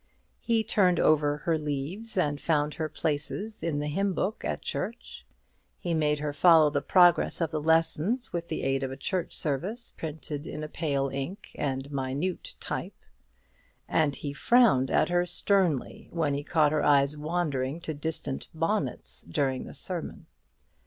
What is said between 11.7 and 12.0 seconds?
a